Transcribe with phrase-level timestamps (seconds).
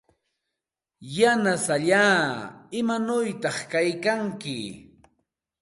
[1.15, 2.27] Yanasallaa,
[2.79, 4.57] ¿imanawta kaykanki?